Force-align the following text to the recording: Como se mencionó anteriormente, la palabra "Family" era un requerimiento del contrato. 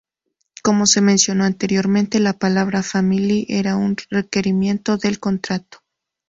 Como 0.63 0.87
se 0.87 0.99
mencionó 0.99 1.43
anteriormente, 1.43 2.19
la 2.19 2.33
palabra 2.33 2.81
"Family" 2.81 3.45
era 3.49 3.75
un 3.75 3.97
requerimiento 4.09 4.97
del 4.97 5.19
contrato. 5.19 5.77